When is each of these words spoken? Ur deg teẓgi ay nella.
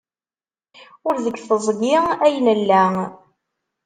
Ur 1.07 1.15
deg 1.25 1.35
teẓgi 1.47 1.95
ay 2.25 2.35
nella. 2.45 2.83